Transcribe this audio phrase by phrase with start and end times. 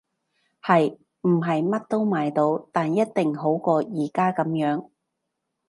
[0.63, 0.97] 係！
[1.21, 4.89] 唔係乜都買到，但一定好過而家噉樣